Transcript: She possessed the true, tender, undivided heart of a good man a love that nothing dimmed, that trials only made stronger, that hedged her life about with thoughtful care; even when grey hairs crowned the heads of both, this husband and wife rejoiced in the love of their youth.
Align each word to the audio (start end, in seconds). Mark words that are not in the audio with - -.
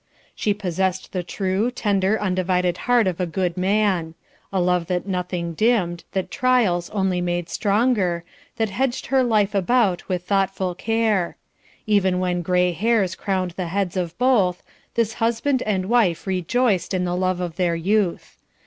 She 0.33 0.55
possessed 0.55 1.11
the 1.11 1.21
true, 1.21 1.69
tender, 1.69 2.19
undivided 2.19 2.79
heart 2.89 3.05
of 3.05 3.19
a 3.19 3.27
good 3.27 3.55
man 3.55 4.15
a 4.51 4.59
love 4.59 4.87
that 4.87 5.05
nothing 5.05 5.53
dimmed, 5.53 6.05
that 6.13 6.31
trials 6.31 6.89
only 6.89 7.21
made 7.21 7.49
stronger, 7.49 8.23
that 8.57 8.71
hedged 8.71 9.05
her 9.13 9.23
life 9.23 9.53
about 9.53 10.09
with 10.09 10.23
thoughtful 10.23 10.73
care; 10.73 11.37
even 11.85 12.17
when 12.17 12.41
grey 12.41 12.71
hairs 12.71 13.13
crowned 13.13 13.51
the 13.51 13.67
heads 13.67 13.95
of 13.95 14.17
both, 14.17 14.63
this 14.95 15.13
husband 15.21 15.61
and 15.67 15.85
wife 15.85 16.25
rejoiced 16.25 16.95
in 16.95 17.05
the 17.05 17.15
love 17.15 17.39
of 17.39 17.57
their 17.57 17.75
youth. 17.75 18.39